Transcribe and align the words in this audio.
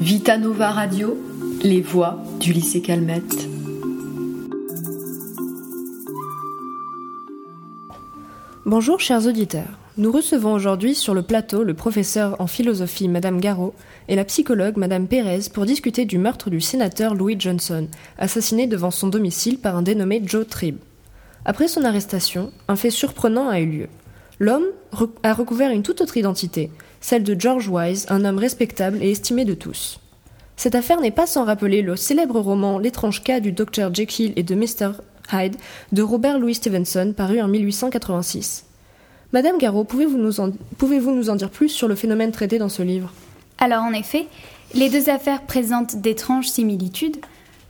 Vita 0.00 0.36
Nova 0.36 0.70
Radio, 0.70 1.18
les 1.62 1.80
voix 1.80 2.22
du 2.38 2.52
lycée 2.52 2.82
Calmette. 2.82 3.48
Bonjour 8.64 9.00
chers 9.00 9.26
auditeurs. 9.26 9.78
Nous 9.96 10.12
recevons 10.12 10.52
aujourd'hui 10.52 10.94
sur 10.94 11.14
le 11.14 11.22
plateau 11.22 11.64
le 11.64 11.74
professeur 11.74 12.40
en 12.40 12.46
philosophie 12.46 13.08
Madame 13.08 13.40
Garot 13.40 13.74
et 14.08 14.16
la 14.16 14.24
psychologue 14.24 14.76
Madame 14.76 15.08
Pérez 15.08 15.48
pour 15.52 15.64
discuter 15.64 16.04
du 16.04 16.18
meurtre 16.18 16.50
du 16.50 16.60
sénateur 16.60 17.14
Louis 17.14 17.36
Johnson, 17.38 17.88
assassiné 18.18 18.66
devant 18.66 18.90
son 18.90 19.08
domicile 19.08 19.58
par 19.58 19.76
un 19.76 19.82
dénommé 19.82 20.22
Joe 20.24 20.46
Tribb. 20.46 20.76
Après 21.44 21.68
son 21.68 21.84
arrestation, 21.84 22.52
un 22.68 22.76
fait 22.76 22.90
surprenant 22.90 23.48
a 23.48 23.60
eu 23.60 23.66
lieu. 23.66 23.88
L'homme 24.38 24.66
a 25.22 25.32
recouvert 25.32 25.70
une 25.70 25.82
toute 25.82 26.02
autre 26.02 26.18
identité, 26.18 26.70
celle 27.00 27.22
de 27.22 27.38
George 27.38 27.68
Wise, 27.68 28.06
un 28.08 28.24
homme 28.24 28.38
respectable 28.38 29.02
et 29.02 29.10
estimé 29.10 29.44
de 29.44 29.54
tous. 29.54 30.00
Cette 30.56 30.74
affaire 30.74 31.00
n'est 31.00 31.10
pas 31.10 31.26
sans 31.26 31.44
rappeler 31.44 31.82
le 31.82 31.96
célèbre 31.96 32.40
roman 32.40 32.78
L'étrange 32.78 33.22
cas 33.22 33.40
du 33.40 33.52
Dr 33.52 33.92
Jekyll 33.92 34.32
et 34.36 34.42
de 34.42 34.54
Mr 34.54 34.92
Hyde 35.32 35.56
de 35.92 36.02
Robert 36.02 36.38
Louis 36.38 36.54
Stevenson 36.54 37.12
paru 37.16 37.40
en 37.40 37.48
1886. 37.48 38.64
Madame 39.32 39.58
Garot, 39.58 39.84
pouvez-vous 39.84 40.16
nous, 40.16 41.14
nous, 41.14 41.30
en 41.30 41.36
dire 41.36 41.50
plus 41.50 41.68
sur 41.68 41.88
le 41.88 41.94
phénomène 41.94 42.32
traité 42.32 42.58
dans 42.58 42.68
ce 42.68 42.82
livre? 42.82 43.12
Alors 43.58 43.82
en 43.82 43.92
effet, 43.92 44.26
les 44.74 44.88
deux 44.88 45.10
affaires 45.10 45.42
présentent 45.42 45.96
d'étranges 45.96 46.48
similitudes. 46.48 47.18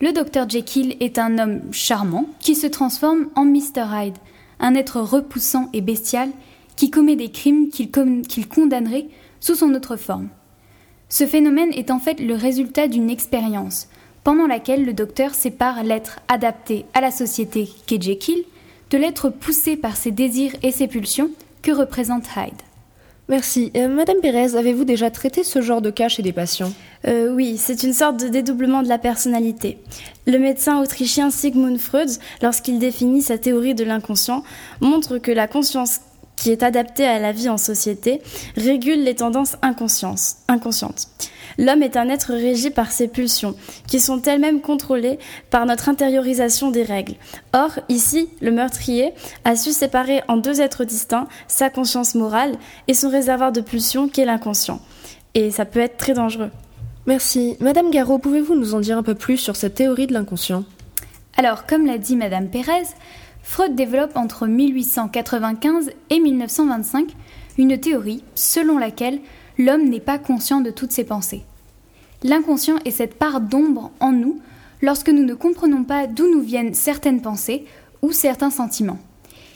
Le 0.01 0.13
docteur 0.13 0.49
Jekyll 0.49 0.97
est 1.01 1.19
un 1.19 1.39
homme 1.39 1.61
charmant 1.73 2.27
qui 2.41 2.55
se 2.55 2.67
transforme 2.67 3.29
en 3.35 3.45
Mr 3.45 3.85
Hyde, 3.91 4.17
un 4.61 4.75
être 4.75 5.01
repoussant 5.01 5.71
et 5.73 5.81
bestial 5.81 6.29
qui 6.77 6.91
commet 6.91 7.17
des 7.17 7.31
crimes 7.31 7.71
qu'il 7.71 8.49
condamnerait 8.49 9.07
sous 9.41 9.55
son 9.55 9.75
autre 9.75 9.97
forme. 9.97 10.29
Ce 11.09 11.27
phénomène 11.27 11.73
est 11.73 11.91
en 11.91 11.99
fait 11.99 12.21
le 12.21 12.35
résultat 12.35 12.89
d'une 12.89 13.11
expérience, 13.11 13.89
pendant 14.25 14.47
laquelle 14.47 14.85
le 14.85 14.93
docteur 14.93 15.35
sépare 15.35 15.85
l'être 15.85 16.21
adapté 16.29 16.85
à 16.95 17.01
la 17.01 17.11
société 17.11 17.69
qu'est 17.87 18.03
Jekyll 18.03 18.43
de 18.91 18.99
l'être 18.99 19.31
poussé 19.31 19.77
par 19.77 19.97
ses 19.97 20.11
désirs 20.11 20.53
et 20.63 20.73
ses 20.73 20.89
pulsions 20.89 21.31
que 21.63 21.71
représente 21.71 22.25
Hyde. 22.37 22.55
Merci. 23.29 23.73
Euh, 23.77 23.89
Madame 23.89 24.19
Pérez, 24.23 24.55
avez-vous 24.55 24.85
déjà 24.85 25.11
traité 25.11 25.43
ce 25.43 25.61
genre 25.61 25.83
de 25.83 25.91
cas 25.91 26.09
chez 26.09 26.23
des 26.23 26.33
patients? 26.33 26.73
Euh, 27.09 27.35
Oui, 27.35 27.57
c'est 27.57 27.83
une 27.83 27.93
sorte 27.93 28.21
de 28.21 28.29
dédoublement 28.29 28.85
de 28.85 28.89
la 28.89 28.99
personnalité. 28.99 29.79
Le 30.29 30.39
médecin 30.39 30.81
autrichien 30.81 31.31
Sigmund 31.31 31.79
Freud, 31.79 32.09
lorsqu'il 32.41 32.79
définit 32.79 33.23
sa 33.23 33.37
théorie 33.37 33.75
de 33.75 33.83
l'inconscient, 33.83 34.45
montre 34.81 35.19
que 35.19 35.33
la 35.33 35.49
conscience 35.49 36.01
qui 36.37 36.51
est 36.51 36.63
adaptée 36.63 37.07
à 37.07 37.19
la 37.19 37.33
vie 37.33 37.49
en 37.49 37.57
société, 37.57 38.21
régule 38.57 39.03
les 39.03 39.17
tendances 39.17 39.57
inconscientes. 39.63 41.09
L'homme 41.59 41.83
est 41.83 41.97
un 41.97 42.09
être 42.11 42.33
régi 42.35 42.71
par 42.71 42.93
ses 42.93 43.09
pulsions, 43.09 43.57
qui 43.89 43.99
sont 43.99 44.21
elles-mêmes 44.23 44.61
contrôlées 44.61 45.19
par 45.51 45.65
notre 45.65 45.89
intériorisation 45.89 46.71
des 46.71 46.83
règles. 46.83 47.15
Or, 47.55 47.71
ici, 47.89 48.29
le 48.43 48.51
meurtrier 48.51 49.13
a 49.45 49.57
su 49.57 49.73
séparer 49.73 50.23
en 50.29 50.37
deux 50.37 50.61
êtres 50.61 50.85
distincts 50.85 51.29
sa 51.49 51.71
conscience 51.71 52.15
morale 52.15 52.57
et 52.89 52.95
son 52.95 53.09
réservoir 53.09 53.53
de 53.53 53.63
pulsions 53.63 54.09
qui 54.09 54.21
est 54.21 54.27
l'inconscient. 54.27 54.81
Et 55.35 55.51
ça 55.51 55.65
peut 55.65 55.81
être 55.81 55.97
très 55.97 56.15
dangereux. 56.15 56.51
Merci. 57.07 57.57
Madame 57.61 57.91
Garot, 57.91 58.19
pouvez-vous 58.19 58.55
nous 58.55 58.75
en 58.75 58.81
dire 58.81 58.99
un 58.99 59.03
peu 59.03 59.15
plus 59.15 59.39
sur 59.39 59.57
cette 59.57 59.75
théorie 59.75 60.07
de 60.07 60.13
l'inconscient? 60.13 60.65
Alors, 61.37 61.67
comme 61.67 61.87
l'a 61.87 61.99
dit 61.99 62.17
Madame 62.17 62.49
Pérez, 62.49 62.87
Freud 63.49 63.77
développe 63.77 64.17
entre 64.17 64.49
1895 64.49 65.93
et 66.11 66.19
1925 66.19 67.07
une 67.59 67.79
théorie 67.79 68.23
selon 68.35 68.77
laquelle 68.77 69.21
l'homme 69.57 69.89
n'est 69.89 70.01
pas 70.01 70.19
conscient 70.19 70.61
de 70.61 70.71
toutes 70.71 70.91
ses 70.91 71.05
pensées. 71.05 71.43
L'inconscient 72.25 72.77
est 72.85 72.91
cette 72.91 73.15
part 73.15 73.41
d'ombre 73.41 73.93
en 74.01 74.11
nous 74.11 74.41
lorsque 74.83 75.11
nous 75.11 75.23
ne 75.23 75.33
comprenons 75.33 75.85
pas 75.85 76.09
d'où 76.09 76.29
nous 76.29 76.43
viennent 76.43 76.75
certaines 76.75 77.23
pensées 77.23 77.65
ou 78.03 78.11
certains 78.11 78.51
sentiments. 78.51 78.99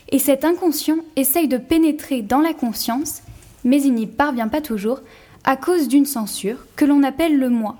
Et 0.09 0.19
cet 0.19 0.45
inconscient 0.45 0.99
essaye 1.17 1.49
de 1.49 1.57
pénétrer 1.57 2.21
dans 2.21 2.41
la 2.41 2.53
conscience, 2.53 3.21
mais 3.65 3.83
il 3.83 3.93
n'y 3.93 4.07
parvient 4.07 4.47
pas 4.47 4.61
toujours 4.61 5.01
à 5.43 5.57
cause 5.57 5.89
d'une 5.89 6.05
censure 6.05 6.65
que 6.77 6.85
l'on 6.85 7.03
appelle 7.03 7.37
le 7.37 7.49
moi. 7.49 7.75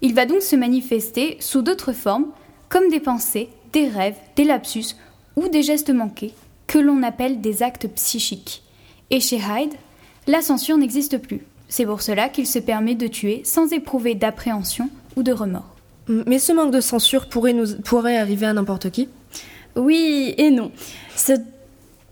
Il 0.00 0.14
va 0.14 0.24
donc 0.24 0.40
se 0.40 0.56
manifester 0.56 1.36
sous 1.40 1.60
d'autres 1.60 1.92
formes, 1.92 2.26
comme 2.70 2.88
des 2.88 3.00
pensées, 3.00 3.50
des 3.74 3.86
rêves, 3.86 4.16
des 4.34 4.44
lapsus 4.44 4.96
ou 5.36 5.48
des 5.48 5.62
gestes 5.62 5.90
manqués, 5.90 6.34
que 6.66 6.78
l'on 6.78 7.02
appelle 7.02 7.40
des 7.40 7.62
actes 7.62 7.86
psychiques. 7.88 8.62
Et 9.10 9.20
chez 9.20 9.36
Hyde, 9.36 9.74
la 10.26 10.40
censure 10.40 10.78
n'existe 10.78 11.18
plus. 11.18 11.42
C'est 11.68 11.86
pour 11.86 12.02
cela 12.02 12.28
qu'il 12.28 12.46
se 12.46 12.58
permet 12.58 12.94
de 12.94 13.06
tuer 13.06 13.42
sans 13.44 13.72
éprouver 13.72 14.14
d'appréhension 14.14 14.88
ou 15.16 15.22
de 15.22 15.32
remords. 15.32 15.76
Mais 16.08 16.38
ce 16.38 16.52
manque 16.52 16.72
de 16.72 16.80
censure 16.80 17.28
pourrait, 17.28 17.52
nous, 17.52 17.76
pourrait 17.84 18.16
arriver 18.16 18.46
à 18.46 18.52
n'importe 18.52 18.90
qui? 18.90 19.08
Oui 19.74 20.34
et 20.38 20.50
non. 20.50 20.70
Ce 21.16 21.32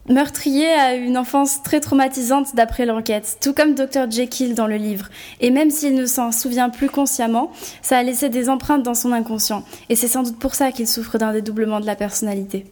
meurtrier 0.08 0.66
a 0.66 0.96
eu 0.96 1.04
une 1.04 1.16
enfance 1.16 1.62
très 1.62 1.80
traumatisante 1.80 2.54
d'après 2.54 2.86
l'enquête, 2.86 3.38
tout 3.40 3.54
comme 3.54 3.74
Dr 3.74 4.10
Jekyll 4.10 4.54
dans 4.54 4.66
le 4.66 4.76
livre. 4.76 5.08
Et 5.40 5.50
même 5.50 5.70
s'il 5.70 5.94
ne 5.94 6.06
s'en 6.06 6.32
souvient 6.32 6.70
plus 6.70 6.90
consciemment, 6.90 7.52
ça 7.82 7.98
a 7.98 8.02
laissé 8.02 8.28
des 8.28 8.48
empreintes 8.48 8.82
dans 8.82 8.94
son 8.94 9.12
inconscient. 9.12 9.64
Et 9.88 9.96
c'est 9.96 10.08
sans 10.08 10.24
doute 10.24 10.38
pour 10.38 10.54
ça 10.54 10.72
qu'il 10.72 10.88
souffre 10.88 11.16
d'un 11.16 11.32
dédoublement 11.32 11.80
de 11.80 11.86
la 11.86 11.96
personnalité. 11.96 12.66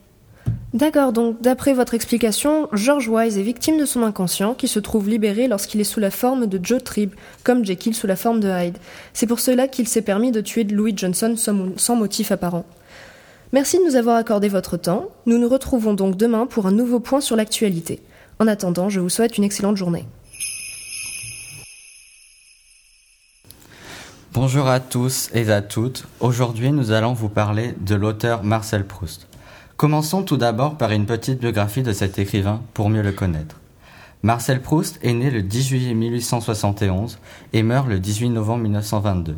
D'accord, 0.74 1.12
donc 1.12 1.42
d'après 1.42 1.74
votre 1.74 1.92
explication, 1.92 2.66
George 2.72 3.06
Wise 3.06 3.36
est 3.36 3.42
victime 3.42 3.78
de 3.78 3.84
son 3.84 4.02
inconscient 4.02 4.54
qui 4.54 4.68
se 4.68 4.78
trouve 4.78 5.06
libéré 5.06 5.46
lorsqu'il 5.46 5.82
est 5.82 5.84
sous 5.84 6.00
la 6.00 6.10
forme 6.10 6.46
de 6.46 6.58
Joe 6.62 6.82
Tribb, 6.82 7.12
comme 7.44 7.62
Jekyll 7.62 7.94
sous 7.94 8.06
la 8.06 8.16
forme 8.16 8.40
de 8.40 8.48
Hyde. 8.48 8.78
C'est 9.12 9.26
pour 9.26 9.38
cela 9.38 9.68
qu'il 9.68 9.86
s'est 9.86 10.00
permis 10.00 10.32
de 10.32 10.40
tuer 10.40 10.64
Louis 10.64 10.94
Johnson 10.96 11.34
sans 11.76 11.96
motif 11.96 12.32
apparent. 12.32 12.64
Merci 13.52 13.76
de 13.76 13.84
nous 13.84 13.96
avoir 13.96 14.16
accordé 14.16 14.48
votre 14.48 14.78
temps. 14.78 15.10
Nous 15.26 15.36
nous 15.36 15.48
retrouvons 15.48 15.92
donc 15.92 16.16
demain 16.16 16.46
pour 16.46 16.66
un 16.66 16.72
nouveau 16.72 17.00
point 17.00 17.20
sur 17.20 17.36
l'actualité. 17.36 18.00
En 18.38 18.48
attendant, 18.48 18.88
je 18.88 19.00
vous 19.00 19.10
souhaite 19.10 19.36
une 19.36 19.44
excellente 19.44 19.76
journée. 19.76 20.06
Bonjour 24.32 24.68
à 24.68 24.80
tous 24.80 25.28
et 25.34 25.52
à 25.52 25.60
toutes. 25.60 26.06
Aujourd'hui, 26.20 26.72
nous 26.72 26.92
allons 26.92 27.12
vous 27.12 27.28
parler 27.28 27.74
de 27.78 27.94
l'auteur 27.94 28.42
Marcel 28.42 28.86
Proust. 28.86 29.28
Commençons 29.82 30.22
tout 30.22 30.36
d'abord 30.36 30.76
par 30.76 30.92
une 30.92 31.06
petite 31.06 31.40
biographie 31.40 31.82
de 31.82 31.92
cet 31.92 32.16
écrivain 32.20 32.62
pour 32.72 32.88
mieux 32.88 33.02
le 33.02 33.10
connaître. 33.10 33.56
Marcel 34.22 34.62
Proust 34.62 35.00
est 35.02 35.12
né 35.12 35.28
le 35.28 35.42
10 35.42 35.66
juillet 35.66 35.92
1871 35.92 37.18
et 37.52 37.64
meurt 37.64 37.88
le 37.88 37.98
18 37.98 38.28
novembre 38.28 38.62
1922. 38.62 39.36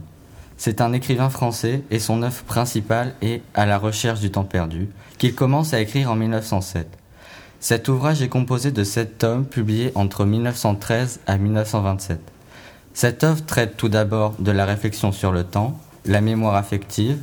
C'est 0.58 0.82
un 0.82 0.92
écrivain 0.92 1.30
français 1.30 1.80
et 1.90 1.98
son 1.98 2.22
œuvre 2.22 2.42
principale 2.42 3.14
est 3.22 3.40
À 3.54 3.64
la 3.64 3.78
recherche 3.78 4.20
du 4.20 4.30
temps 4.30 4.44
perdu, 4.44 4.90
qu'il 5.16 5.34
commence 5.34 5.72
à 5.72 5.80
écrire 5.80 6.10
en 6.10 6.14
1907. 6.14 6.88
Cet 7.58 7.88
ouvrage 7.88 8.20
est 8.20 8.28
composé 8.28 8.70
de 8.70 8.84
sept 8.84 9.16
tomes 9.16 9.46
publiés 9.46 9.92
entre 9.94 10.26
1913 10.26 11.20
à 11.26 11.38
1927. 11.38 12.20
Cette 12.92 13.24
œuvre 13.24 13.46
traite 13.46 13.78
tout 13.78 13.88
d'abord 13.88 14.34
de 14.38 14.50
la 14.50 14.66
réflexion 14.66 15.10
sur 15.10 15.32
le 15.32 15.44
temps, 15.44 15.80
la 16.04 16.20
mémoire 16.20 16.56
affective, 16.56 17.16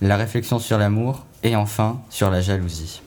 la 0.00 0.16
réflexion 0.16 0.58
sur 0.58 0.78
l'amour 0.78 1.24
et 1.42 1.56
enfin 1.56 2.00
sur 2.10 2.30
la 2.30 2.40
jalousie. 2.40 3.02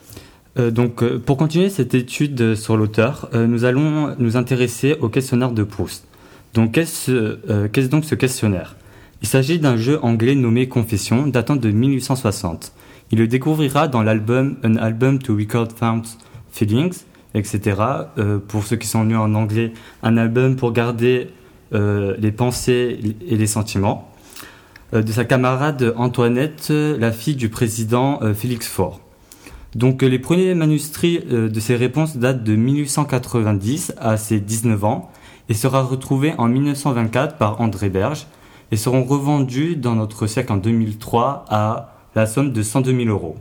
Euh, 0.60 0.72
donc, 0.72 1.04
euh, 1.04 1.20
pour 1.20 1.38
continuer 1.38 1.70
cette 1.70 1.94
étude 1.94 2.56
sur 2.56 2.78
l'auteur, 2.78 3.30
euh, 3.34 3.48
nous 3.48 3.66
allons 3.66 4.16
nous 4.18 4.38
intéresser 4.38 4.96
au 5.02 5.10
questionnaire 5.10 5.52
de 5.52 5.64
Proust. 5.64 6.08
Donc, 6.54 6.72
qu'est-ce 6.72 7.88
donc 7.88 8.06
ce 8.06 8.16
questionnaire? 8.16 8.76
Il 9.22 9.28
s'agit 9.28 9.60
d'un 9.60 9.78
jeu 9.78 10.00
anglais 10.04 10.36
nommé 10.36 10.68
Confession, 10.68 11.28
datant 11.28 11.56
de 11.56 11.70
1860. 11.70 12.72
Il 13.12 13.20
le 13.20 13.28
découvrira 13.28 13.88
dans 13.88 14.02
l'album 14.02 14.58
An 14.64 14.76
Album 14.76 15.20
to 15.20 15.36
Record 15.36 15.70
Thoughts, 15.70 16.18
Feelings, 16.52 17.04
etc. 17.34 17.76
pour 18.48 18.64
ceux 18.64 18.76
qui 18.76 18.88
sont 18.88 19.04
nus 19.04 19.18
en 19.18 19.36
anglais, 19.36 19.74
un 20.02 20.18
album 20.18 20.56
pour 20.56 20.72
garder 20.72 21.30
les 21.72 22.32
pensées 22.32 23.00
et 23.28 23.38
les 23.38 23.48
sentiments. 23.48 24.12
Euh, 24.94 25.02
de 25.02 25.12
sa 25.12 25.26
camarade 25.26 25.94
Antoinette, 25.98 26.70
la 26.70 27.12
fille 27.12 27.36
du 27.36 27.50
président 27.50 28.20
euh, 28.22 28.34
Félix 28.34 28.68
Faure. 28.68 29.02
Donc 29.76 30.02
euh, 30.02 30.08
les 30.08 30.18
premiers 30.18 30.56
manuscrits 30.56 31.20
de 31.20 31.60
ces 31.60 31.76
réponses 31.76 32.16
datent 32.16 32.44
de 32.44 32.56
1890 32.56 33.96
à 33.98 34.16
ses 34.16 34.40
19 34.40 34.86
ans 34.86 35.12
et 35.50 35.54
sera 35.54 35.84
retrouvé 35.84 36.34
en 36.38 36.48
1924 36.48 37.36
par 37.36 37.60
André 37.60 37.90
Berge 37.90 38.28
et 38.72 38.78
seront 38.78 39.04
revendus 39.04 39.76
dans 39.76 39.96
notre 39.96 40.26
siècle 40.26 40.54
en 40.54 40.58
2003 40.58 41.46
à 41.50 41.96
la 42.16 42.26
somme 42.26 42.54
de 42.54 42.62
102 42.62 42.96
000 42.96 43.10
euros. 43.10 43.36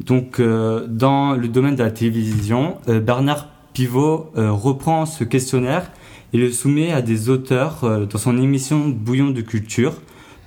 Donc 0.00 0.40
dans 0.40 1.34
le 1.34 1.46
domaine 1.46 1.76
de 1.76 1.84
la 1.84 1.92
télévision, 1.92 2.78
Bernard 2.88 3.46
Pivot 3.74 4.32
reprend 4.34 5.06
ce 5.06 5.22
questionnaire 5.22 5.92
et 6.32 6.38
le 6.38 6.50
soumet 6.50 6.92
à 6.92 7.00
des 7.00 7.28
auteurs 7.28 8.06
dans 8.08 8.18
son 8.18 8.36
émission 8.42 8.88
Bouillon 8.88 9.30
de 9.30 9.40
culture 9.40 9.94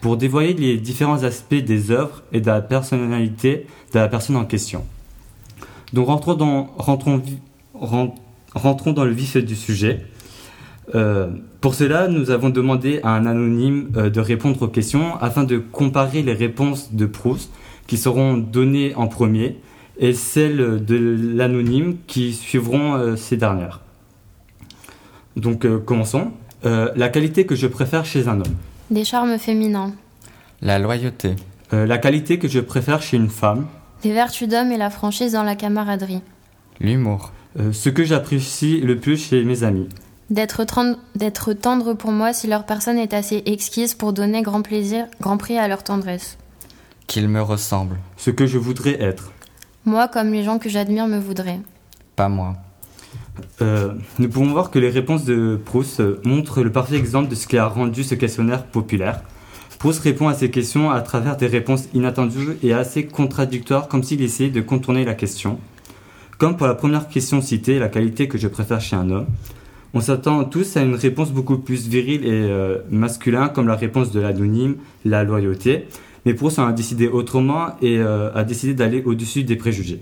pour 0.02 0.18
dévoiler 0.18 0.54
les 0.54 0.78
différents 0.78 1.24
aspects 1.24 1.56
des 1.56 1.92
œuvres 1.92 2.24
et 2.32 2.42
de 2.42 2.48
la 2.48 2.62
personnalité 2.62 3.68
de 3.94 4.00
la 4.00 4.08
personne 4.08 4.36
en 4.36 4.46
question. 4.46 4.84
Donc 5.94 6.08
rentrons 6.08 6.36
dans, 6.36 6.68
le 9.06 9.12
vif 9.12 9.38
du 9.38 9.56
sujet. 9.56 10.06
Euh, 10.96 11.28
pour 11.62 11.76
cela, 11.76 12.08
nous 12.08 12.32
avons 12.32 12.50
demandé 12.50 13.00
à 13.04 13.10
un 13.10 13.26
anonyme 13.26 13.90
euh, 13.96 14.10
de 14.10 14.20
répondre 14.20 14.62
aux 14.62 14.68
questions 14.68 15.18
afin 15.22 15.44
de 15.44 15.58
comparer 15.58 16.22
les 16.22 16.34
réponses 16.34 16.94
de 16.94 17.06
Proust 17.06 17.52
qui 17.88 17.98
seront 17.98 18.38
données 18.38 18.94
en 18.96 19.08
premier 19.08 19.58
et 20.00 20.14
celles 20.14 20.86
de 20.86 21.34
l'anonyme 21.36 21.98
qui 22.06 22.34
suivront 22.34 22.96
euh, 22.96 23.16
ces 23.16 23.38
dernières. 23.38 23.82
Donc 25.36 25.68
commençons. 25.86 26.32
la 26.64 27.10
qualité 27.10 27.46
que 27.46 27.56
je 27.56 27.68
préfère 27.68 28.06
chez 28.06 28.28
un 28.28 28.42
homme. 28.42 28.56
Des 28.90 29.04
charmes 29.04 29.38
féminins. 29.38 29.94
La 30.62 30.80
loyauté. 30.80 31.36
la 31.72 31.98
qualité 31.98 32.40
que 32.40 32.48
je 32.48 32.60
préfère 32.60 33.02
chez 33.02 33.18
une 33.18 33.30
femme. 33.30 33.68
Des 34.04 34.14
vertus 34.14 34.48
d'homme 34.48 34.72
et 34.72 34.78
la 34.78 34.90
franchise 34.90 35.34
dans 35.34 35.44
la 35.44 35.56
camaraderie. 35.56 36.22
L'humour. 36.80 37.32
ce 37.72 37.90
que 37.90 38.04
j'apprécie 38.04 38.80
le 38.80 38.98
plus 39.00 39.18
chez 39.18 39.44
mes 39.44 39.64
amis. 39.64 39.90
D'être 40.30 41.54
tendre 41.54 41.94
pour 41.94 42.12
moi 42.12 42.34
si 42.34 42.48
leur 42.48 42.66
personne 42.66 42.98
est 42.98 43.14
assez 43.14 43.44
exquise 43.46 43.94
pour 43.94 44.14
donner 44.14 44.42
grand 44.42 44.62
plaisir, 44.62 45.08
grand 45.22 45.38
prix 45.38 45.58
à 45.58 45.68
leur 45.68 45.84
tendresse. 45.84 46.38
Qu'ils 47.08 47.30
me 47.30 47.42
ressemblent. 47.42 47.98
Ce 48.18 48.30
que 48.30 48.46
je 48.46 48.58
voudrais 48.58 49.02
être. 49.02 49.32
Moi 49.86 50.08
comme 50.08 50.32
les 50.32 50.44
gens 50.44 50.60
que 50.60 50.70
j'admire 50.70 51.08
me 51.08 51.18
voudraient. 51.20 51.62
Pas 52.16 52.28
moi. 52.30 52.56
Euh, 53.62 53.94
nous 54.20 54.30
pouvons 54.30 54.52
voir 54.52 54.72
que 54.72 54.80
les 54.80 54.90
réponses 54.90 55.26
de 55.26 55.60
Proust 55.64 56.02
montrent 56.26 56.64
le 56.64 56.72
parfait 56.72 56.98
exemple 56.98 57.30
de 57.30 57.36
ce 57.36 57.48
qui 57.48 57.58
a 57.58 57.68
rendu 57.68 58.04
ce 58.04 58.16
questionnaire 58.16 58.66
populaire. 58.66 59.22
Proust 59.80 60.02
répond 60.02 60.28
à 60.28 60.34
ces 60.34 60.50
questions 60.50 60.90
à 60.90 61.02
travers 61.02 61.38
des 61.38 61.48
réponses 61.48 61.88
inattendues 61.94 62.58
et 62.64 62.74
assez 62.74 63.06
contradictoires, 63.06 63.88
comme 63.88 64.02
s'il 64.02 64.22
essayait 64.22 64.50
de 64.50 64.62
contourner 64.62 65.06
la 65.06 65.14
question. 65.14 65.60
Comme 66.38 66.58
pour 66.58 66.68
la 66.68 66.76
première 66.76 67.08
question 67.08 67.42
citée, 67.42 67.80
la 67.80 67.90
qualité 67.90 68.28
que 68.28 68.38
je 68.38 68.48
préfère 68.48 68.82
chez 68.82 68.96
un 68.96 69.10
homme, 69.10 69.28
on 69.94 70.02
s'attend 70.02 70.44
tous 70.46 70.78
à 70.78 70.82
une 70.82 70.96
réponse 70.96 71.32
beaucoup 71.32 71.58
plus 71.58 71.88
virile 71.88 72.26
et 72.26 72.30
euh, 72.32 72.80
masculin, 72.90 73.50
comme 73.50 73.68
la 73.68 73.76
réponse 73.76 74.12
de 74.12 74.20
l'anonyme, 74.20 74.76
la 75.06 75.24
loyauté. 75.24 75.86
Mais 76.26 76.34
Proust 76.34 76.60
a 76.60 76.72
décidé 76.72 77.08
autrement 77.08 77.68
et 77.82 78.00
euh, 78.00 78.34
a 78.34 78.44
décidé 78.44 78.74
d'aller 78.74 79.02
au-dessus 79.04 79.44
des 79.44 79.56
préjugés. 79.56 80.02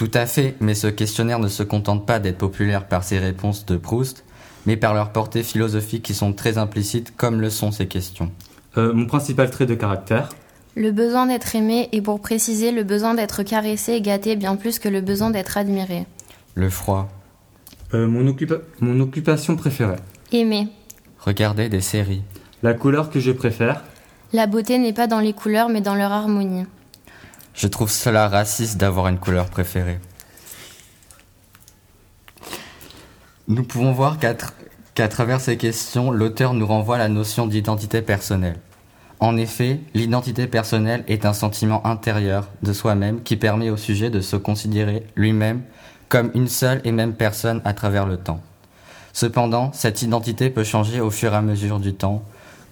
Tout 0.00 0.10
à 0.14 0.24
fait, 0.24 0.54
mais 0.60 0.72
ce 0.72 0.86
questionnaire 0.86 1.40
ne 1.40 1.48
se 1.48 1.62
contente 1.62 2.06
pas 2.06 2.20
d'être 2.20 2.38
populaire 2.38 2.88
par 2.88 3.04
ses 3.04 3.18
réponses 3.18 3.66
de 3.66 3.76
Proust, 3.76 4.24
mais 4.64 4.78
par 4.78 4.94
leur 4.94 5.12
portée 5.12 5.42
philosophique 5.42 6.02
qui 6.02 6.14
sont 6.14 6.32
très 6.32 6.56
implicites, 6.56 7.14
comme 7.14 7.38
le 7.38 7.50
sont 7.50 7.70
ces 7.70 7.86
questions. 7.86 8.30
Euh, 8.78 8.94
mon 8.94 9.04
principal 9.04 9.50
trait 9.50 9.66
de 9.66 9.74
caractère 9.74 10.30
Le 10.74 10.90
besoin 10.90 11.26
d'être 11.26 11.54
aimé 11.54 11.90
et 11.92 12.00
pour 12.00 12.18
préciser 12.18 12.72
le 12.72 12.82
besoin 12.82 13.12
d'être 13.12 13.42
caressé 13.42 13.92
et 13.92 14.00
gâté 14.00 14.36
bien 14.36 14.56
plus 14.56 14.78
que 14.78 14.88
le 14.88 15.02
besoin 15.02 15.28
d'être 15.28 15.58
admiré. 15.58 16.06
Le 16.54 16.70
froid, 16.70 17.10
euh, 17.92 18.06
mon, 18.06 18.34
mon 18.80 19.00
occupation 19.00 19.54
préférée. 19.56 20.00
Aimer. 20.32 20.68
Regarder 21.18 21.68
des 21.68 21.82
séries. 21.82 22.22
La 22.62 22.72
couleur 22.72 23.10
que 23.10 23.20
je 23.20 23.32
préfère. 23.32 23.84
La 24.32 24.46
beauté 24.46 24.78
n'est 24.78 24.94
pas 24.94 25.08
dans 25.08 25.20
les 25.20 25.34
couleurs 25.34 25.68
mais 25.68 25.82
dans 25.82 25.94
leur 25.94 26.12
harmonie. 26.12 26.64
Je 27.54 27.66
trouve 27.66 27.90
cela 27.90 28.28
raciste 28.28 28.76
d'avoir 28.76 29.08
une 29.08 29.18
couleur 29.18 29.46
préférée. 29.46 29.98
Nous 33.48 33.64
pouvons 33.64 33.92
voir 33.92 34.18
qu'à 34.18 35.08
travers 35.08 35.40
ces 35.40 35.56
questions, 35.56 36.10
l'auteur 36.10 36.54
nous 36.54 36.66
renvoie 36.66 36.96
à 36.96 36.98
la 36.98 37.08
notion 37.08 37.46
d'identité 37.46 38.00
personnelle. 38.00 38.58
En 39.18 39.36
effet, 39.36 39.80
l'identité 39.92 40.46
personnelle 40.46 41.04
est 41.06 41.26
un 41.26 41.32
sentiment 41.34 41.86
intérieur 41.86 42.48
de 42.62 42.72
soi-même 42.72 43.22
qui 43.22 43.36
permet 43.36 43.68
au 43.68 43.76
sujet 43.76 44.08
de 44.08 44.20
se 44.20 44.36
considérer 44.36 45.06
lui-même 45.16 45.62
comme 46.08 46.30
une 46.34 46.48
seule 46.48 46.80
et 46.84 46.92
même 46.92 47.12
personne 47.12 47.60
à 47.64 47.74
travers 47.74 48.06
le 48.06 48.16
temps. 48.16 48.40
Cependant, 49.12 49.72
cette 49.72 50.02
identité 50.02 50.48
peut 50.48 50.64
changer 50.64 51.00
au 51.00 51.10
fur 51.10 51.32
et 51.34 51.36
à 51.36 51.42
mesure 51.42 51.80
du 51.80 51.94
temps, 51.94 52.22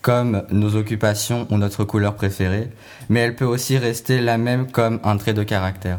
comme 0.08 0.44
nos 0.50 0.75
occupations 0.75 1.46
ou 1.50 1.58
notre 1.58 1.84
couleur 1.84 2.14
préférée, 2.14 2.70
mais 3.10 3.20
elle 3.20 3.37
peut 3.37 3.44
aussi 3.44 3.76
rester 3.76 4.22
la 4.22 4.38
même 4.38 4.72
comme 4.72 5.00
un 5.05 5.19
trait 5.19 5.34
de 5.34 5.43
caractère. 5.43 5.99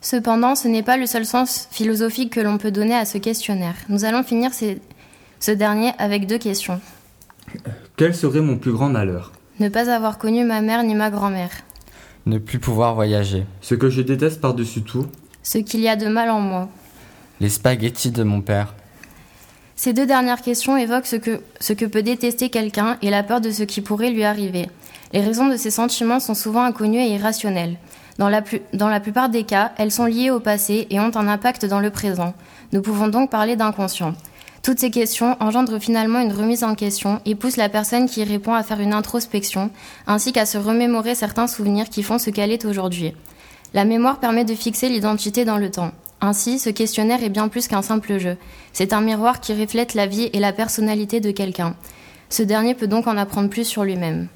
Cependant, 0.00 0.54
ce 0.54 0.66
n'est 0.66 0.82
pas 0.82 0.96
le 0.96 1.04
seul 1.04 1.26
sens 1.26 1.68
philosophique 1.70 2.32
que 2.32 2.40
l'on 2.40 2.56
peut 2.56 2.70
donner 2.70 2.94
à 2.94 3.04
ce 3.04 3.18
questionnaire. 3.18 3.74
Nous 3.90 4.06
allons 4.06 4.22
finir 4.22 4.52
ce 4.54 5.50
dernier 5.50 5.92
avec 5.98 6.26
deux 6.26 6.38
questions. 6.38 6.80
Quel 7.96 8.14
serait 8.14 8.40
mon 8.40 8.56
plus 8.56 8.72
grand 8.72 8.88
malheur? 8.88 9.30
Ne 9.60 9.68
pas 9.68 9.90
avoir 9.90 10.16
connu 10.16 10.42
ma 10.46 10.62
mère 10.62 10.82
ni 10.82 10.94
ma 10.94 11.10
grand-mère. 11.10 11.50
Ne 12.24 12.38
plus 12.38 12.58
pouvoir 12.58 12.94
voyager. 12.94 13.44
Ce 13.60 13.74
que 13.74 13.90
je 13.90 14.00
déteste 14.00 14.40
par-dessus 14.40 14.84
tout, 14.84 15.04
ce 15.42 15.58
qu'il 15.58 15.80
y 15.80 15.88
a 15.88 15.96
de 15.96 16.06
mal 16.06 16.30
en 16.30 16.40
moi. 16.40 16.70
Les 17.40 17.50
spaghettis 17.50 18.10
de 18.10 18.22
mon 18.22 18.40
père. 18.40 18.74
Ces 19.76 19.92
deux 19.92 20.06
dernières 20.06 20.42
questions 20.42 20.76
évoquent 20.76 21.06
ce 21.06 21.16
que, 21.16 21.84
peut 21.84 22.02
détester 22.02 22.48
quelqu'un 22.48 22.96
et 23.02 23.10
la 23.10 23.22
peur 23.22 23.40
de 23.40 23.50
ce 23.50 23.64
qui 23.64 23.80
pourrait 23.80 24.10
lui 24.10 24.24
arriver. 24.24 24.68
Les 25.12 25.20
raisons 25.20 25.48
de 25.48 25.56
ces 25.56 25.70
sentiments 25.70 26.20
sont 26.20 26.34
souvent 26.34 26.64
inconnues 26.64 27.00
et 27.00 27.14
irrationnelles. 27.14 27.76
Dans 28.18 28.28
la, 28.28 28.42
dans 28.72 28.88
la 28.88 29.00
plupart 29.00 29.28
des 29.28 29.42
cas, 29.42 29.72
elles 29.76 29.90
sont 29.90 30.06
liées 30.06 30.30
au 30.30 30.38
passé 30.38 30.86
et 30.90 31.00
ont 31.00 31.16
un 31.16 31.26
impact 31.26 31.66
dans 31.66 31.80
le 31.80 31.90
présent. 31.90 32.34
Nous 32.72 32.82
pouvons 32.82 33.08
donc 33.08 33.30
parler 33.30 33.56
d'inconscient. 33.56 34.14
Toutes 34.62 34.78
ces 34.78 34.90
questions 34.90 35.36
engendrent 35.40 35.78
finalement 35.78 36.20
une 36.20 36.32
remise 36.32 36.64
en 36.64 36.74
question 36.74 37.20
et 37.26 37.34
poussent 37.34 37.58
la 37.58 37.68
personne 37.68 38.08
qui 38.08 38.20
y 38.20 38.24
répond 38.24 38.54
à 38.54 38.62
faire 38.62 38.80
une 38.80 38.94
introspection, 38.94 39.70
ainsi 40.06 40.32
qu'à 40.32 40.46
se 40.46 40.56
remémorer 40.56 41.14
certains 41.14 41.48
souvenirs 41.48 41.90
qui 41.90 42.02
font 42.02 42.18
ce 42.18 42.30
qu'elle 42.30 42.50
est 42.50 42.64
aujourd'hui. 42.64 43.12
La 43.74 43.84
mémoire 43.84 44.20
permet 44.20 44.44
de 44.44 44.54
fixer 44.54 44.88
l'identité 44.88 45.44
dans 45.44 45.58
le 45.58 45.70
temps. 45.70 45.90
Ainsi, 46.24 46.58
ce 46.58 46.70
questionnaire 46.70 47.22
est 47.22 47.28
bien 47.28 47.48
plus 47.48 47.68
qu'un 47.68 47.82
simple 47.82 48.18
jeu. 48.18 48.38
C'est 48.72 48.94
un 48.94 49.02
miroir 49.02 49.40
qui 49.40 49.52
reflète 49.52 49.92
la 49.92 50.06
vie 50.06 50.30
et 50.32 50.38
la 50.38 50.54
personnalité 50.54 51.20
de 51.20 51.30
quelqu'un. 51.30 51.76
Ce 52.30 52.42
dernier 52.42 52.74
peut 52.74 52.86
donc 52.86 53.06
en 53.06 53.18
apprendre 53.18 53.50
plus 53.50 53.66
sur 53.66 53.84
lui-même. 53.84 54.28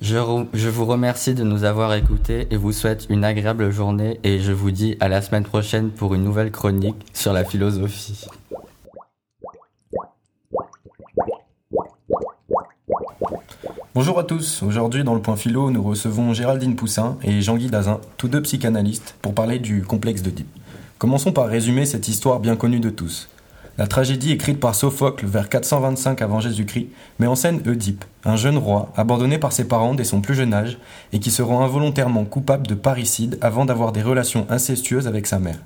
Je, 0.00 0.18
vous 0.68 0.84
remercie 0.84 1.34
de 1.34 1.44
nous 1.44 1.62
avoir 1.62 1.94
écoutés 1.94 2.48
et 2.50 2.56
vous 2.56 2.72
souhaite 2.72 3.06
une 3.08 3.22
agréable 3.22 3.70
journée 3.70 4.18
et 4.24 4.40
je 4.40 4.50
vous 4.50 4.72
dis 4.72 4.96
à 4.98 5.06
la 5.06 5.22
semaine 5.22 5.44
prochaine 5.44 5.90
pour 5.90 6.14
une 6.14 6.24
nouvelle 6.24 6.50
chronique 6.50 6.96
sur 7.12 7.32
la 7.32 7.44
philosophie. 7.44 8.26
Bonjour 13.94 14.18
à 14.18 14.24
tous, 14.24 14.64
aujourd'hui 14.64 15.04
dans 15.04 15.14
le 15.14 15.22
point 15.22 15.36
philo, 15.36 15.70
nous 15.70 15.80
recevons 15.80 16.34
Géraldine 16.34 16.74
Poussin 16.74 17.16
et 17.22 17.42
Jean-Guy 17.42 17.68
Dazin, 17.68 18.00
tous 18.16 18.26
deux 18.26 18.42
psychanalystes, 18.42 19.14
pour 19.22 19.34
parler 19.34 19.60
du 19.60 19.82
complexe 19.84 20.20
d'Oedipe. 20.20 20.48
Commençons 20.98 21.30
par 21.30 21.46
résumer 21.46 21.86
cette 21.86 22.08
histoire 22.08 22.40
bien 22.40 22.56
connue 22.56 22.80
de 22.80 22.90
tous. 22.90 23.28
La 23.78 23.86
tragédie 23.86 24.32
écrite 24.32 24.58
par 24.58 24.74
Sophocle 24.74 25.26
vers 25.26 25.48
425 25.48 26.22
avant 26.22 26.40
Jésus-Christ 26.40 26.88
met 27.20 27.28
en 27.28 27.36
scène 27.36 27.62
Oedipe, 27.68 28.04
un 28.24 28.34
jeune 28.34 28.58
roi 28.58 28.90
abandonné 28.96 29.38
par 29.38 29.52
ses 29.52 29.68
parents 29.68 29.94
dès 29.94 30.02
son 30.02 30.20
plus 30.20 30.34
jeune 30.34 30.54
âge 30.54 30.76
et 31.12 31.20
qui 31.20 31.30
se 31.30 31.42
rend 31.42 31.64
involontairement 31.64 32.24
coupable 32.24 32.66
de 32.66 32.74
parricide 32.74 33.38
avant 33.42 33.64
d'avoir 33.64 33.92
des 33.92 34.02
relations 34.02 34.48
incestueuses 34.50 35.06
avec 35.06 35.28
sa 35.28 35.38
mère. 35.38 35.60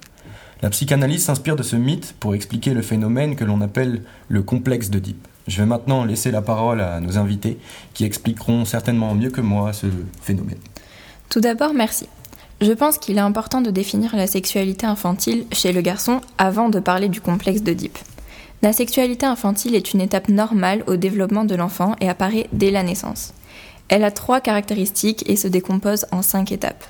La 0.61 0.71
psychanalyse 0.71 1.25
s'inspire 1.25 1.55
de 1.55 1.62
ce 1.62 1.77
mythe 1.77 2.15
pour 2.19 2.35
expliquer 2.35 2.75
le 2.75 2.83
phénomène 2.83 3.37
que 3.37 3.45
l'on 3.45 3.61
appelle 3.61 4.03
le 4.29 4.43
complexe 4.43 4.91
d'Oedipe. 4.91 5.29
Je 5.47 5.62
vais 5.62 5.67
maintenant 5.67 6.05
laisser 6.05 6.31
la 6.31 6.43
parole 6.43 6.81
à 6.81 7.00
nos 7.00 7.17
invités 7.17 7.59
qui 7.95 8.05
expliqueront 8.05 8.65
certainement 8.65 9.15
mieux 9.15 9.31
que 9.31 9.41
moi 9.41 9.73
ce 9.73 9.87
phénomène. 10.21 10.59
Tout 11.29 11.41
d'abord, 11.41 11.75
merci. 11.75 12.07
Je 12.61 12.73
pense 12.73 12.99
qu'il 12.99 13.19
est 13.19 13.21
important 13.21 13.61
de 13.61 13.71
définir 13.71 14.17
la 14.17 14.27
sexualité 14.27 14.85
infantile 14.85 15.45
chez 15.53 15.73
le 15.73 15.81
garçon 15.81 16.21
avant 16.38 16.69
de 16.69 16.81
parler 16.81 17.09
du 17.09 17.21
complexe 17.21 17.62
d'Oedipe. 17.62 17.99
La 18.61 18.73
sexualité 18.73 19.27
infantile 19.27 19.77
est 19.77 19.95
une 19.95 20.00
étape 20.00 20.29
normale 20.29 20.83
au 20.88 20.97
développement 20.97 21.45
de 21.45 21.55
l'enfant 21.55 21.95
et 22.00 22.09
apparaît 22.09 22.49
dès 22.53 22.73
la 22.73 22.83
naissance. 22.83 23.33
Elle 23.88 24.03
a 24.03 24.11
trois 24.11 24.41
caractéristiques 24.41 25.23
et 25.31 25.37
se 25.37 25.47
décompose 25.47 26.07
en 26.11 26.23
cinq 26.23 26.50
étapes. 26.50 26.85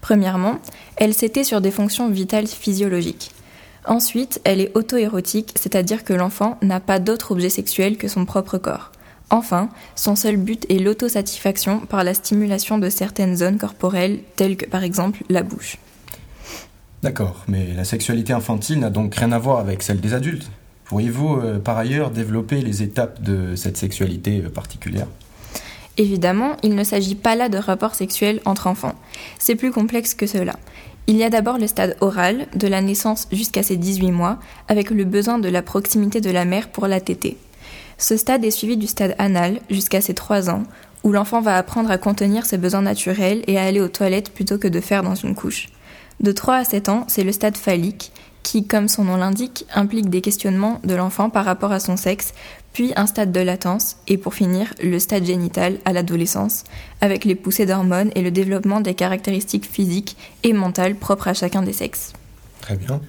Premièrement, 0.00 0.58
elle 0.96 1.14
s'étend 1.14 1.44
sur 1.44 1.60
des 1.60 1.70
fonctions 1.70 2.08
vitales 2.08 2.46
physiologiques. 2.46 3.32
Ensuite, 3.86 4.40
elle 4.44 4.60
est 4.60 4.76
auto-érotique, 4.76 5.54
c'est-à-dire 5.56 6.04
que 6.04 6.12
l'enfant 6.12 6.58
n'a 6.62 6.80
pas 6.80 6.98
d'autre 6.98 7.32
objet 7.32 7.48
sexuel 7.48 7.96
que 7.96 8.08
son 8.08 8.24
propre 8.24 8.58
corps. 8.58 8.92
Enfin, 9.30 9.68
son 9.94 10.16
seul 10.16 10.36
but 10.36 10.66
est 10.68 10.78
l'autosatisfaction 10.78 11.80
par 11.80 12.04
la 12.04 12.14
stimulation 12.14 12.78
de 12.78 12.90
certaines 12.90 13.36
zones 13.36 13.58
corporelles, 13.58 14.20
telles 14.36 14.56
que 14.56 14.66
par 14.66 14.82
exemple 14.82 15.22
la 15.28 15.42
bouche. 15.42 15.78
D'accord, 17.02 17.44
mais 17.48 17.72
la 17.74 17.84
sexualité 17.84 18.32
infantile 18.32 18.80
n'a 18.80 18.90
donc 18.90 19.14
rien 19.14 19.32
à 19.32 19.38
voir 19.38 19.58
avec 19.58 19.82
celle 19.82 20.00
des 20.00 20.12
adultes. 20.12 20.50
Pourriez-vous 20.84 21.36
euh, 21.36 21.58
par 21.58 21.78
ailleurs 21.78 22.10
développer 22.10 22.60
les 22.60 22.82
étapes 22.82 23.22
de 23.22 23.54
cette 23.54 23.76
sexualité 23.76 24.42
euh, 24.44 24.50
particulière? 24.50 25.06
Évidemment, 26.00 26.56
il 26.62 26.76
ne 26.76 26.82
s'agit 26.82 27.14
pas 27.14 27.36
là 27.36 27.50
de 27.50 27.58
rapports 27.58 27.94
sexuels 27.94 28.40
entre 28.46 28.68
enfants. 28.68 28.94
C'est 29.38 29.54
plus 29.54 29.70
complexe 29.70 30.14
que 30.14 30.26
cela. 30.26 30.56
Il 31.06 31.16
y 31.18 31.24
a 31.24 31.28
d'abord 31.28 31.58
le 31.58 31.66
stade 31.66 31.94
oral, 32.00 32.46
de 32.54 32.68
la 32.68 32.80
naissance 32.80 33.28
jusqu'à 33.30 33.62
ses 33.62 33.76
18 33.76 34.10
mois, 34.10 34.38
avec 34.68 34.88
le 34.88 35.04
besoin 35.04 35.38
de 35.38 35.50
la 35.50 35.60
proximité 35.60 36.22
de 36.22 36.30
la 36.30 36.46
mère 36.46 36.70
pour 36.70 36.86
la 36.86 37.02
tétée. 37.02 37.36
Ce 37.98 38.16
stade 38.16 38.46
est 38.46 38.50
suivi 38.50 38.78
du 38.78 38.86
stade 38.86 39.14
anal, 39.18 39.60
jusqu'à 39.68 40.00
ses 40.00 40.14
3 40.14 40.48
ans, 40.48 40.62
où 41.04 41.12
l'enfant 41.12 41.42
va 41.42 41.58
apprendre 41.58 41.90
à 41.90 41.98
contenir 41.98 42.46
ses 42.46 42.56
besoins 42.56 42.80
naturels 42.80 43.42
et 43.46 43.58
à 43.58 43.64
aller 43.64 43.82
aux 43.82 43.88
toilettes 43.88 44.32
plutôt 44.32 44.56
que 44.56 44.68
de 44.68 44.80
faire 44.80 45.02
dans 45.02 45.14
une 45.14 45.34
couche. 45.34 45.68
De 46.20 46.32
3 46.32 46.54
à 46.54 46.64
7 46.64 46.88
ans, 46.88 47.04
c'est 47.08 47.24
le 47.24 47.32
stade 47.32 47.58
phallique, 47.58 48.10
qui, 48.42 48.66
comme 48.66 48.88
son 48.88 49.04
nom 49.04 49.16
l'indique, 49.16 49.66
implique 49.74 50.08
des 50.08 50.22
questionnements 50.22 50.80
de 50.82 50.94
l'enfant 50.94 51.28
par 51.28 51.44
rapport 51.44 51.72
à 51.72 51.80
son 51.80 51.98
sexe, 51.98 52.32
puis 52.72 52.92
un 52.96 53.06
stade 53.06 53.32
de 53.32 53.40
latence, 53.40 53.96
et 54.06 54.16
pour 54.16 54.34
finir, 54.34 54.72
le 54.82 54.98
stade 54.98 55.24
génital 55.24 55.78
à 55.84 55.92
l'adolescence, 55.92 56.64
avec 57.00 57.24
les 57.24 57.34
poussées 57.34 57.66
d'hormones 57.66 58.10
et 58.14 58.22
le 58.22 58.30
développement 58.30 58.80
des 58.80 58.94
caractéristiques 58.94 59.66
physiques 59.66 60.16
et 60.42 60.52
mentales 60.52 60.94
propres 60.94 61.28
à 61.28 61.34
chacun 61.34 61.62
des 61.62 61.72
sexes. 61.72 62.12
Très 62.60 62.76
bien. 62.76 63.00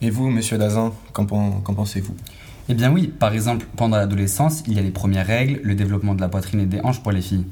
Et 0.00 0.10
vous, 0.10 0.28
monsieur 0.28 0.58
Dazin, 0.58 0.92
qu'en 1.12 1.24
pensez-vous? 1.24 2.14
Eh 2.68 2.74
bien 2.74 2.92
oui, 2.92 3.06
par 3.06 3.32
exemple, 3.32 3.66
pendant 3.76 3.96
l'adolescence, 3.96 4.64
il 4.66 4.74
y 4.74 4.78
a 4.78 4.82
les 4.82 4.90
premières 4.90 5.26
règles, 5.26 5.60
le 5.62 5.74
développement 5.74 6.14
de 6.14 6.20
la 6.20 6.28
poitrine 6.28 6.60
et 6.60 6.66
des 6.66 6.80
hanches 6.80 7.00
pour 7.00 7.12
les 7.12 7.22
filles. 7.22 7.46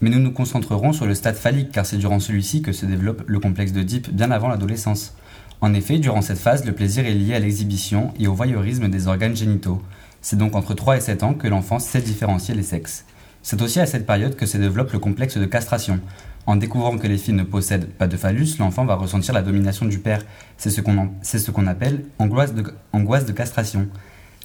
Mais 0.00 0.10
nous 0.10 0.20
nous 0.20 0.32
concentrerons 0.32 0.92
sur 0.92 1.06
le 1.06 1.14
stade 1.14 1.34
phallique, 1.34 1.72
car 1.72 1.84
c'est 1.84 1.96
durant 1.96 2.20
celui-ci 2.20 2.62
que 2.62 2.72
se 2.72 2.86
développe 2.86 3.22
le 3.26 3.40
complexe 3.40 3.72
d'Oedipe 3.72 4.10
bien 4.14 4.30
avant 4.30 4.48
l'adolescence. 4.48 5.14
En 5.60 5.74
effet, 5.74 5.98
durant 5.98 6.22
cette 6.22 6.38
phase, 6.38 6.64
le 6.64 6.72
plaisir 6.72 7.04
est 7.04 7.12
lié 7.12 7.34
à 7.34 7.38
l'exhibition 7.38 8.14
et 8.18 8.28
au 8.28 8.32
voyeurisme 8.32 8.88
des 8.88 9.08
organes 9.08 9.36
génitaux. 9.36 9.82
C'est 10.22 10.36
donc 10.36 10.54
entre 10.54 10.74
3 10.74 10.96
et 10.96 11.00
7 11.00 11.22
ans 11.22 11.34
que 11.34 11.48
l'enfant 11.48 11.78
sait 11.78 12.00
différencier 12.00 12.54
les 12.54 12.62
sexes. 12.62 13.04
C'est 13.42 13.62
aussi 13.62 13.80
à 13.80 13.86
cette 13.86 14.06
période 14.06 14.36
que 14.36 14.46
se 14.46 14.58
développe 14.58 14.92
le 14.92 14.98
complexe 14.98 15.38
de 15.38 15.46
castration. 15.46 16.00
En 16.46 16.56
découvrant 16.56 16.98
que 16.98 17.06
les 17.06 17.18
filles 17.18 17.34
ne 17.34 17.42
possèdent 17.42 17.88
pas 17.88 18.06
de 18.06 18.16
phallus, 18.16 18.58
l'enfant 18.58 18.84
va 18.84 18.96
ressentir 18.96 19.32
la 19.34 19.42
domination 19.42 19.86
du 19.86 19.98
père. 19.98 20.22
C'est 20.56 20.70
ce 20.70 20.80
qu'on 20.80 21.66
appelle 21.66 22.04
angoisse 22.18 22.54
de, 22.54 22.64
angoisse 22.92 23.24
de 23.24 23.32
castration. 23.32 23.88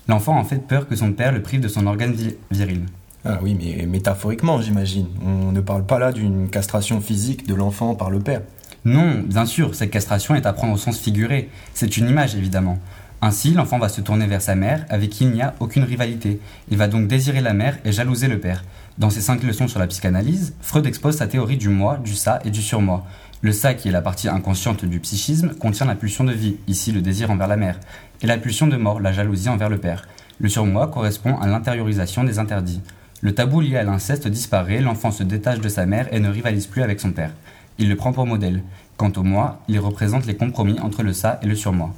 L'enfant 0.08 0.38
a 0.38 0.40
en 0.40 0.44
fait 0.44 0.60
peur 0.60 0.88
que 0.88 0.96
son 0.96 1.14
père 1.14 1.32
le 1.32 1.42
prive 1.42 1.62
de 1.62 1.68
son 1.68 1.88
organe 1.88 2.16
viril. 2.52 2.86
Ah 3.26 3.40
oui, 3.42 3.58
mais 3.60 3.86
métaphoriquement, 3.88 4.62
j'imagine. 4.62 5.08
On 5.26 5.52
ne 5.52 5.62
parle 5.62 5.86
pas 5.86 5.98
là 5.98 6.12
d'une 6.12 6.50
castration 6.50 7.02
physique 7.02 7.48
de 7.48 7.56
l'enfant 7.56 7.96
par 7.96 8.12
le 8.12 8.20
père. 8.20 8.42
Non, 8.86 9.24
bien 9.26 9.48
sûr, 9.48 9.74
cette 9.74 9.90
castration 9.90 10.36
est 10.36 10.46
à 10.46 10.54
prendre 10.54 10.74
au 10.74 10.78
sens 10.78 11.00
figuré. 11.00 11.50
C'est 11.74 11.98
une 11.98 12.08
image, 12.08 12.36
évidemment. 12.36 12.78
Ainsi, 13.22 13.54
l'enfant 13.54 13.80
va 13.80 13.90
se 13.90 14.02
tourner 14.02 14.28
vers 14.28 14.42
sa 14.42 14.56
mère, 14.56 14.86
avec 14.90 15.10
qui 15.10 15.24
il 15.24 15.32
n'y 15.32 15.42
a 15.42 15.56
aucune 15.60 15.84
rivalité. 15.84 16.40
Il 16.70 16.78
va 16.78 16.88
donc 16.88 17.08
désirer 17.08 17.42
la 17.42 17.54
mère 17.54 17.78
et 17.86 17.92
jalouser 17.92 18.28
le 18.28 18.40
père. 18.40 18.64
Dans 18.98 19.10
ses 19.10 19.22
cinq 19.22 19.44
leçons 19.44 19.68
sur 19.68 19.80
la 19.80 19.88
psychanalyse, 19.88 20.54
Freud 20.62 20.86
expose 20.86 21.18
sa 21.18 21.28
théorie 21.28 21.58
du 21.58 21.70
moi, 21.70 21.98
du 21.98 22.14
ça 22.14 22.40
et 22.46 22.50
du 22.50 22.62
surmoi. 22.62 23.04
Le 23.42 23.52
ça, 23.52 23.74
qui 23.74 23.90
est 23.90 23.92
la 23.92 24.02
partie 24.02 24.30
inconsciente 24.30 24.86
du 24.86 25.00
psychisme, 25.00 25.54
contient 25.56 25.86
la 25.86 25.96
pulsion 25.96 26.24
de 26.24 26.34
vie, 26.34 26.58
ici 26.68 26.92
le 26.92 27.02
désir 27.02 27.32
envers 27.32 27.48
la 27.48 27.58
mère, 27.58 27.80
et 28.22 28.28
la 28.28 28.38
pulsion 28.38 28.68
de 28.68 28.78
mort, 28.78 29.00
la 29.00 29.12
jalousie 29.12 29.50
envers 29.50 29.70
le 29.70 29.78
père. 29.78 30.08
Le 30.40 30.50
surmoi 30.50 30.88
correspond 30.88 31.38
à 31.38 31.48
l'intériorisation 31.48 32.24
des 32.24 32.40
interdits. 32.40 32.82
Le 33.22 33.34
tabou 33.34 33.62
lié 33.62 33.78
à 33.78 33.84
l'inceste 33.84 34.28
disparaît, 34.28 34.82
l'enfant 34.82 35.12
se 35.12 35.24
détache 35.24 35.60
de 35.60 35.70
sa 35.70 35.86
mère 35.86 36.08
et 36.14 36.20
ne 36.20 36.30
rivalise 36.30 36.68
plus 36.68 36.84
avec 36.84 37.00
son 37.00 37.12
père. 37.12 37.32
Il 37.78 37.90
le 37.90 37.96
prend 37.96 38.14
pour 38.14 38.26
modèle. 38.26 38.62
Quant 38.98 39.12
au 39.18 39.24
moi, 39.24 39.62
il 39.68 39.80
représente 39.80 40.26
les 40.26 40.36
compromis 40.36 40.80
entre 40.80 41.04
le 41.04 41.12
ça 41.12 41.40
et 41.42 41.48
le 41.48 41.56
surmoi. 41.56 41.94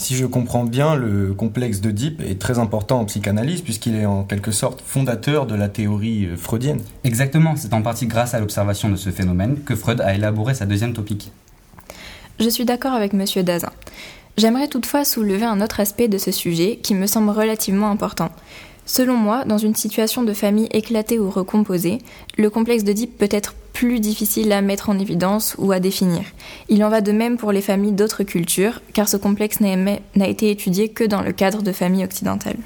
Si 0.00 0.16
je 0.16 0.24
comprends 0.24 0.64
bien, 0.64 0.94
le 0.94 1.34
complexe 1.34 1.82
d'Oedipe 1.82 2.22
est 2.22 2.40
très 2.40 2.58
important 2.58 3.00
en 3.00 3.04
psychanalyse 3.04 3.60
puisqu'il 3.60 3.94
est 3.96 4.06
en 4.06 4.24
quelque 4.24 4.50
sorte 4.50 4.80
fondateur 4.80 5.44
de 5.44 5.54
la 5.54 5.68
théorie 5.68 6.24
euh, 6.24 6.38
freudienne. 6.38 6.80
Exactement, 7.04 7.54
c'est 7.54 7.74
en 7.74 7.82
partie 7.82 8.06
grâce 8.06 8.32
à 8.32 8.40
l'observation 8.40 8.88
de 8.88 8.96
ce 8.96 9.10
phénomène 9.10 9.58
que 9.62 9.76
Freud 9.76 10.00
a 10.00 10.14
élaboré 10.14 10.54
sa 10.54 10.64
deuxième 10.64 10.94
topique. 10.94 11.30
Je 12.38 12.48
suis 12.48 12.64
d'accord 12.64 12.94
avec 12.94 13.12
M. 13.12 13.26
Dazin. 13.44 13.68
J'aimerais 14.38 14.68
toutefois 14.68 15.04
soulever 15.04 15.44
un 15.44 15.60
autre 15.60 15.80
aspect 15.80 16.08
de 16.08 16.16
ce 16.16 16.32
sujet 16.32 16.78
qui 16.82 16.94
me 16.94 17.06
semble 17.06 17.28
relativement 17.28 17.90
important. 17.90 18.30
Selon 18.92 19.14
moi, 19.14 19.44
dans 19.44 19.56
une 19.56 19.76
situation 19.76 20.24
de 20.24 20.32
famille 20.32 20.66
éclatée 20.72 21.20
ou 21.20 21.30
recomposée, 21.30 21.98
le 22.36 22.50
complexe 22.50 22.82
d'Oedipe 22.82 23.16
peut 23.18 23.28
être 23.30 23.54
plus 23.72 24.00
difficile 24.00 24.50
à 24.50 24.62
mettre 24.62 24.90
en 24.90 24.98
évidence 24.98 25.54
ou 25.58 25.70
à 25.70 25.78
définir. 25.78 26.22
Il 26.68 26.82
en 26.82 26.88
va 26.88 27.00
de 27.00 27.12
même 27.12 27.36
pour 27.36 27.52
les 27.52 27.60
familles 27.60 27.92
d'autres 27.92 28.24
cultures, 28.24 28.82
car 28.92 29.08
ce 29.08 29.16
complexe 29.16 29.60
n'a 29.60 30.28
été 30.28 30.50
étudié 30.50 30.88
que 30.88 31.04
dans 31.04 31.22
le 31.22 31.30
cadre 31.30 31.62
de 31.62 31.70
familles 31.70 32.02
occidentales. 32.02 32.56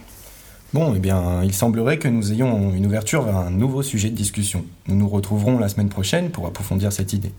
Bon, 0.72 0.94
eh 0.96 0.98
bien, 0.98 1.42
il 1.44 1.52
semblerait 1.52 1.98
que 1.98 2.08
nous 2.08 2.32
ayons 2.32 2.72
une 2.74 2.86
ouverture 2.86 3.20
vers 3.24 3.36
un 3.36 3.50
nouveau 3.50 3.82
sujet 3.82 4.08
de 4.08 4.16
discussion. 4.16 4.64
Nous 4.88 4.96
nous 4.96 5.08
retrouverons 5.10 5.58
la 5.58 5.68
semaine 5.68 5.90
prochaine 5.90 6.30
pour 6.30 6.46
approfondir 6.46 6.90
cette 6.90 7.12
idée. 7.12 7.32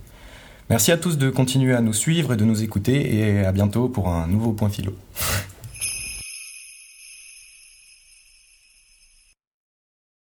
Merci 0.70 0.92
à 0.92 0.98
tous 0.98 1.18
de 1.18 1.32
continuer 1.32 1.74
à 1.74 1.82
nous 1.82 1.92
suivre 1.92 2.34
et 2.34 2.38
de 2.38 2.46
nous 2.46 2.62
écouter, 2.62 3.16
et 3.16 3.46
à 3.46 3.52
bientôt 3.52 3.90
pour 3.90 4.10
un 4.10 4.28
nouveau 4.28 4.52
point 4.52 4.70
philo. 4.70 4.94